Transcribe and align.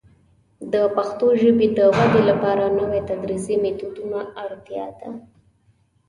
د 0.73 0.75
پښتو 0.95 1.27
ژبې 1.41 1.67
د 1.77 1.79
ودې 1.97 2.21
لپاره 2.29 2.65
نوي 2.79 3.01
تدریسي 3.09 3.55
میتودونه 3.63 4.19
ته 4.27 4.31
اړتیا 4.43 4.85
ده. 4.99 5.09